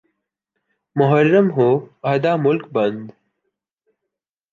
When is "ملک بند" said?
2.35-3.05